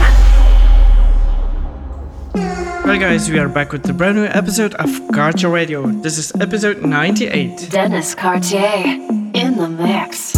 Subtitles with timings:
[2.85, 5.85] Well, guys, we are back with the brand new episode of Cartier Radio.
[5.87, 7.67] This is episode 98.
[7.69, 8.85] Dennis Cartier.
[9.33, 10.37] In the mix.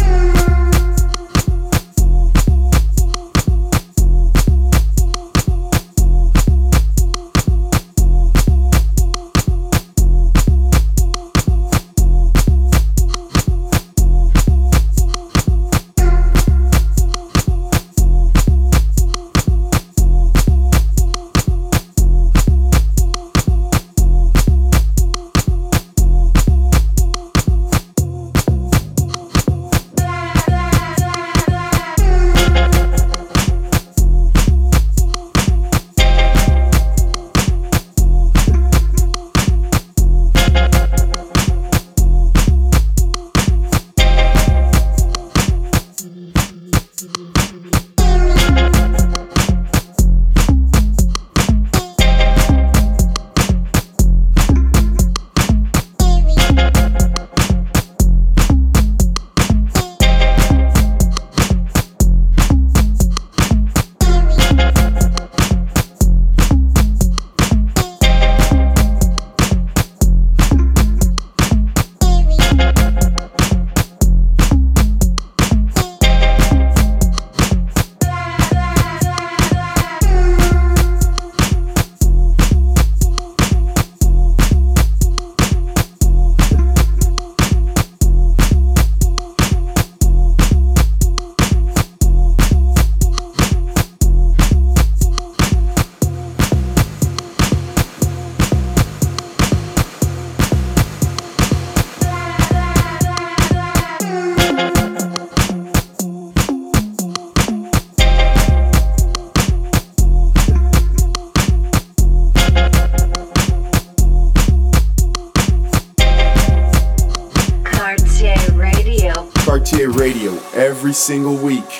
[121.04, 121.73] Single week.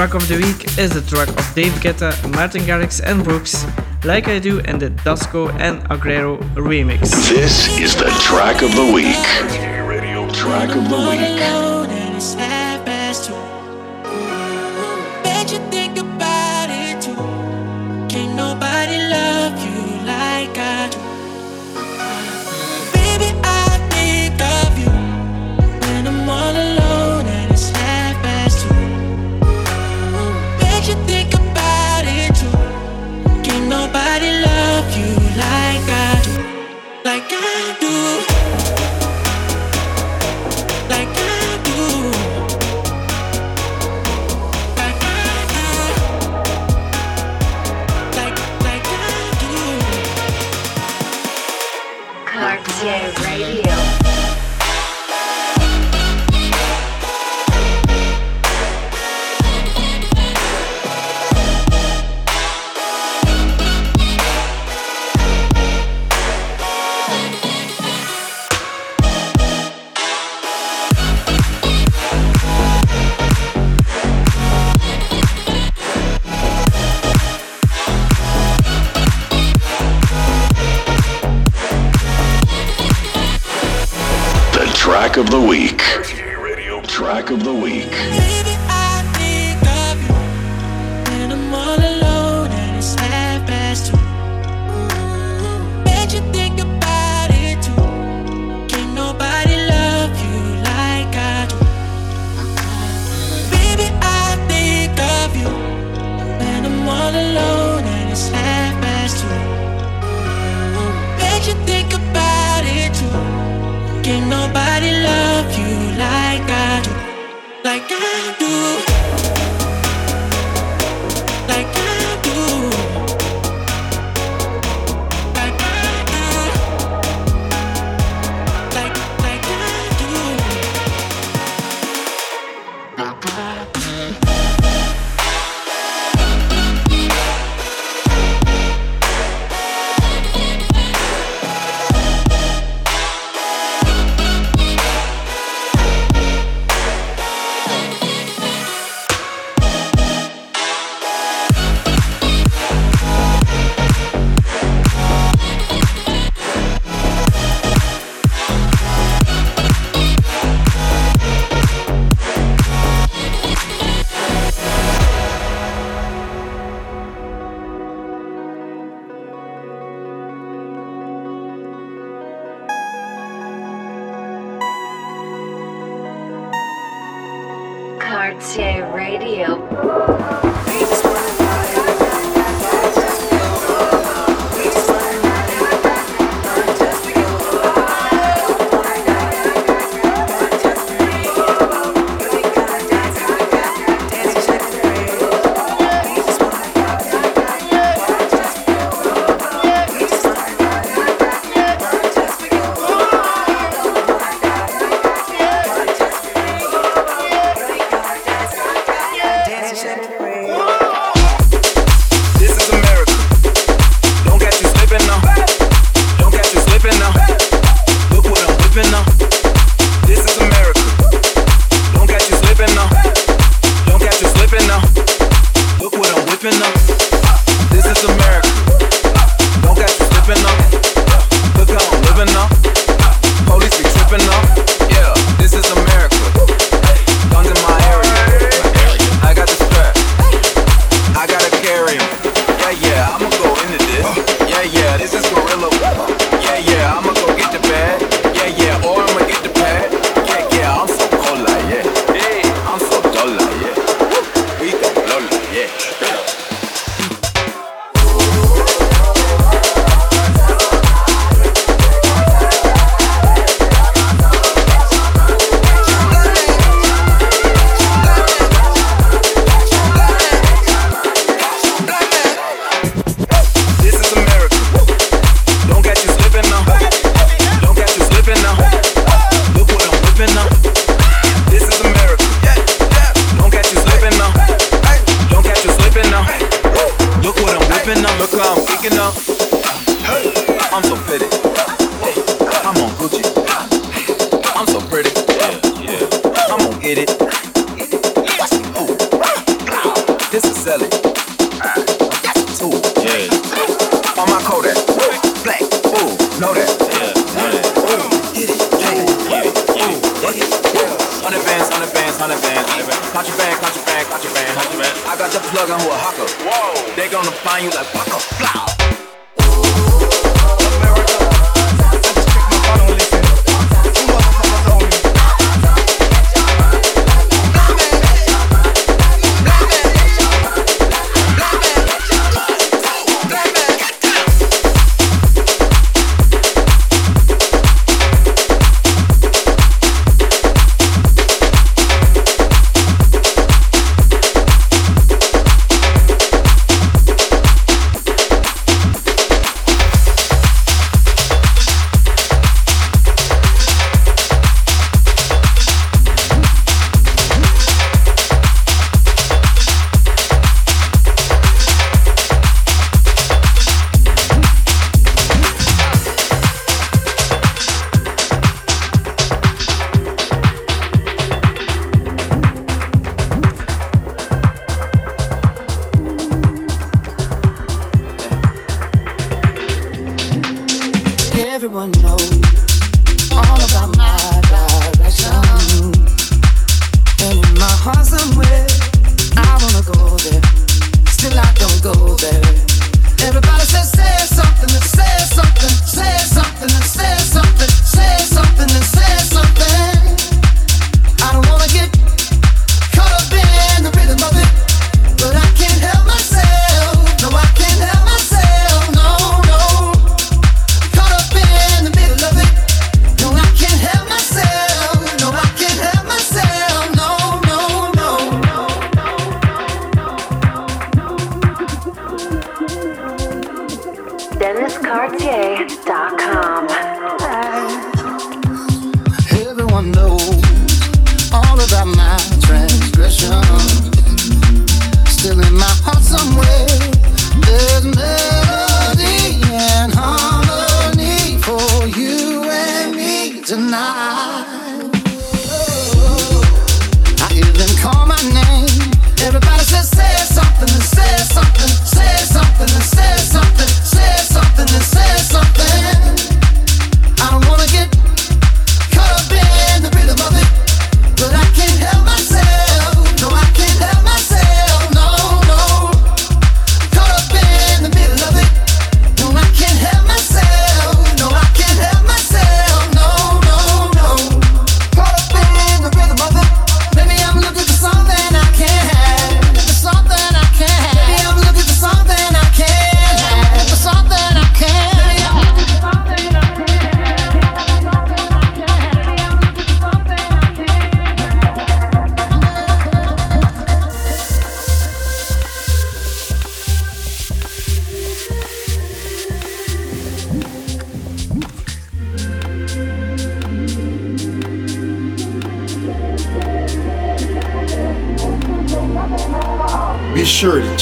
[0.00, 3.66] Track of the week is the track of Dave Guetta, Martin Garrix and Brooks,
[4.02, 7.28] Like I Do in the Dasco and Agrero remix.
[7.28, 9.22] This is the track of the week.
[10.32, 12.59] Track of the week.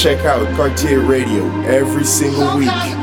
[0.01, 2.98] Check out Cartier Radio every single week.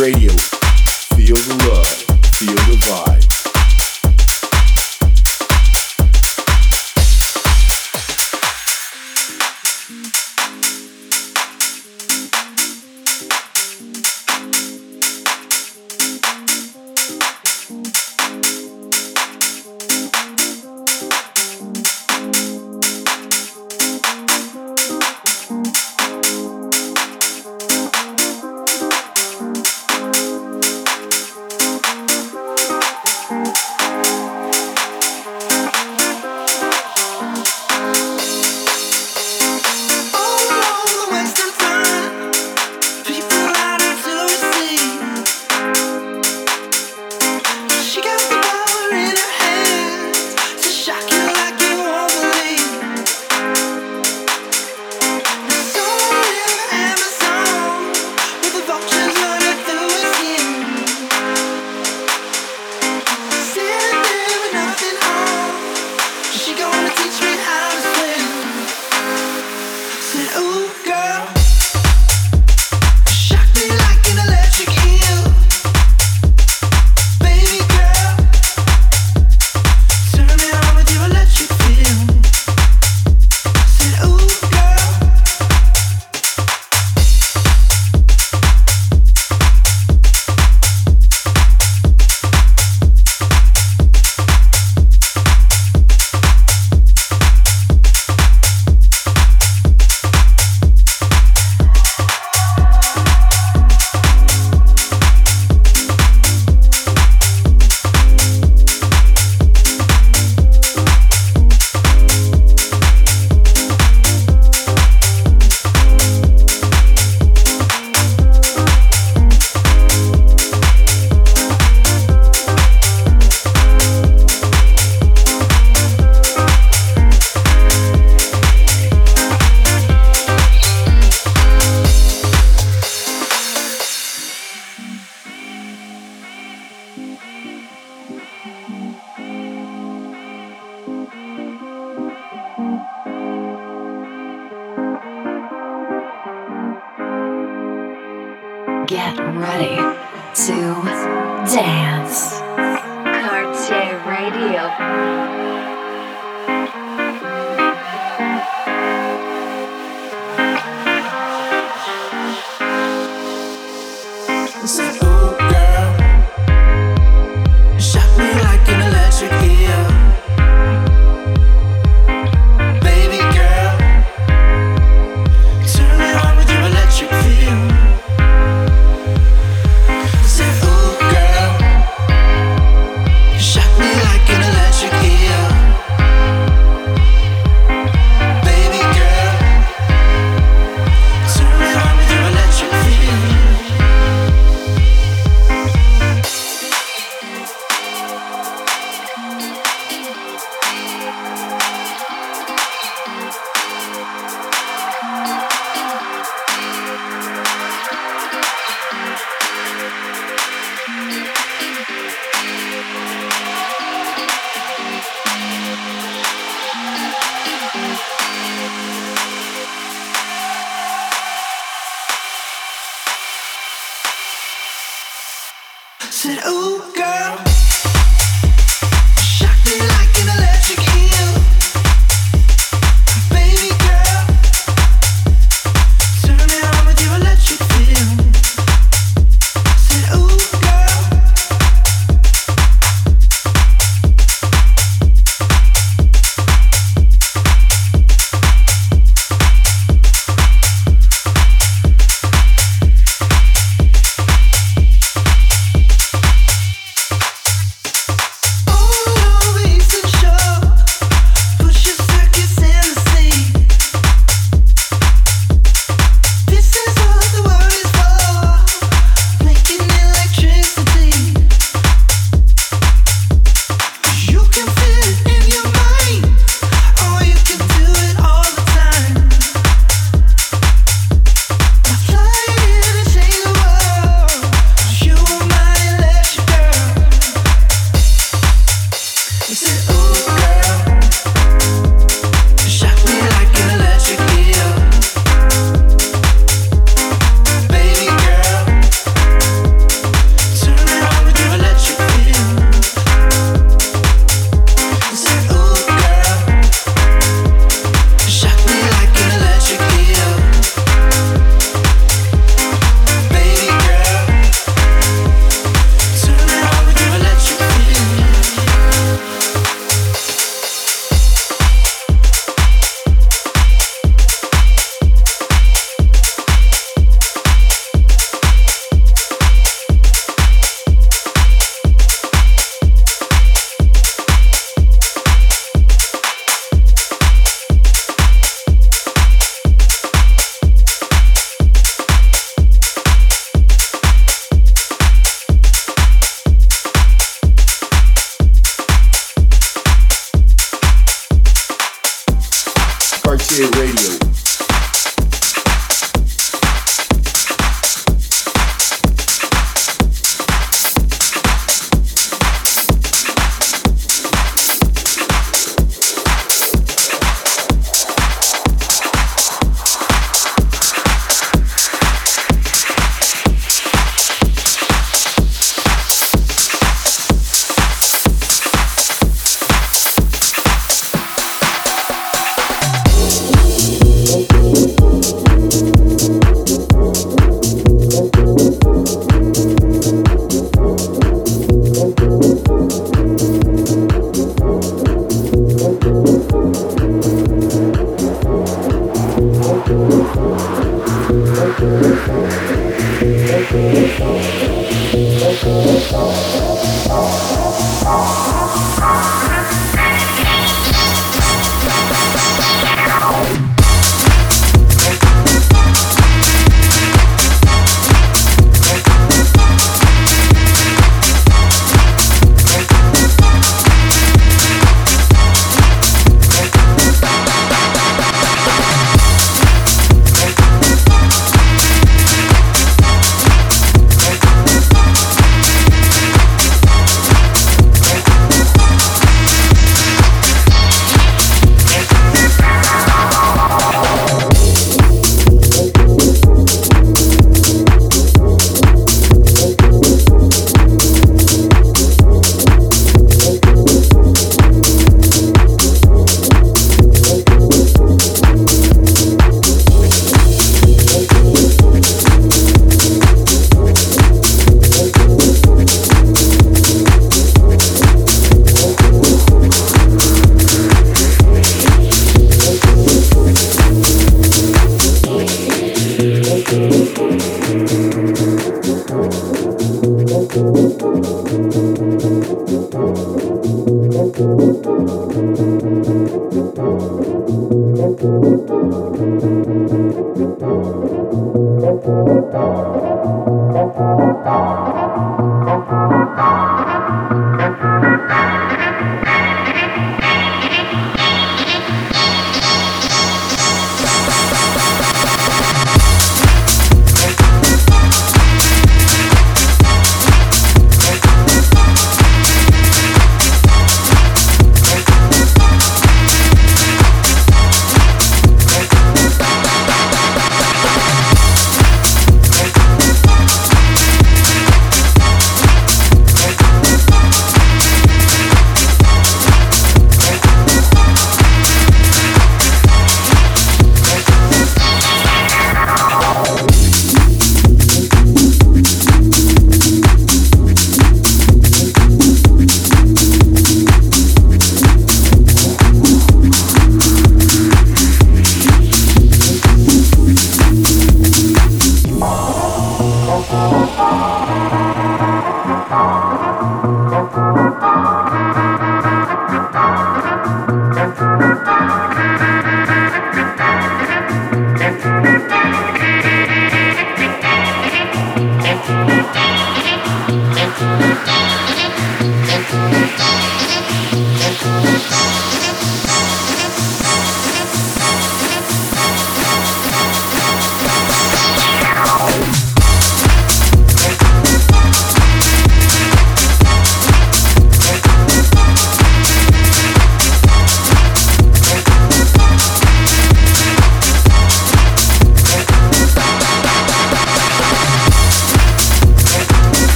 [0.00, 0.49] Radio.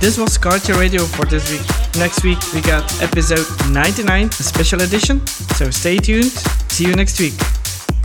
[0.00, 1.66] This was Cartier Radio for this week.
[1.98, 5.26] Next week we got episode 99, a special edition.
[5.26, 6.30] So stay tuned.
[6.70, 7.34] See you next week.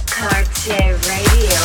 [0.08, 1.60] Cartier Radio.